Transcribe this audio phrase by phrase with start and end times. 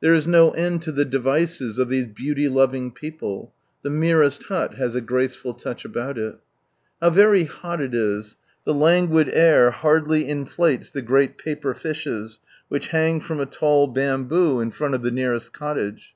[0.00, 3.50] There is no end to the devices of these beaoty loving people^
[3.84, 6.38] Tbe merest bnt has a gracefiU touch abooi it
[7.02, 8.36] How very bot it is!
[8.66, 8.74] Tbe
[9.12, 12.08] lai^uid air hardly ioOaies the great paper fishes.
[12.10, 15.52] On with the Message which hang from a tall bamboo, in front of the nearest
[15.52, 16.14] cottage.